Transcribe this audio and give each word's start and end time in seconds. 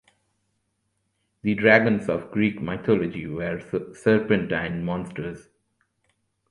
The 1.43 1.53
dragons 1.53 2.09
of 2.09 2.31
Greek 2.31 2.59
mythology 2.59 3.27
were 3.27 3.63
serpentine 3.93 4.83
monsters. 4.83 5.49